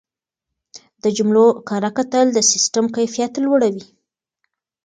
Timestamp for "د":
1.03-1.05, 2.33-2.39